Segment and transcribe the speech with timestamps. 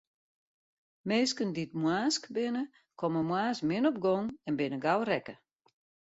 [1.07, 2.63] Minsken dy't moarnsk binne,
[2.99, 5.35] komme moarns min op gong en binne gau rekke.